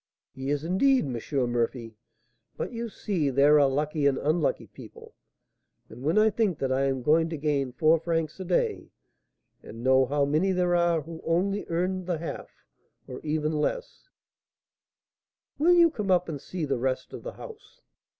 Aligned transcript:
"He 0.33 0.49
is, 0.49 0.63
indeed, 0.63 1.05
M. 1.05 1.51
Murphy. 1.51 1.95
But, 2.57 2.71
you 2.73 2.89
see, 2.89 3.29
there 3.29 3.59
are 3.59 3.67
lucky 3.69 4.07
and 4.07 4.17
unlucky 4.17 4.65
people; 4.65 5.13
and 5.89 6.01
when 6.01 6.17
I 6.17 6.31
think 6.31 6.57
that 6.57 6.71
I 6.71 6.85
am 6.85 7.03
going 7.03 7.29
to 7.29 7.37
gain 7.37 7.71
four 7.71 7.99
francs 7.99 8.39
a 8.39 8.43
day, 8.43 8.89
and 9.61 9.83
know 9.83 10.07
how 10.07 10.25
many 10.25 10.53
there 10.53 10.75
are 10.75 11.03
who 11.03 11.21
only 11.23 11.67
earn 11.67 12.05
the 12.05 12.17
half, 12.17 12.49
or 13.07 13.19
even 13.19 13.51
less" 13.51 14.09
"Will 15.59 15.73
you 15.75 15.91
come 15.91 16.09
up 16.09 16.27
and 16.27 16.41
see 16.41 16.65
the 16.65 16.79
rest 16.79 17.13
of 17.13 17.21
the 17.21 17.33
house?" 17.33 17.81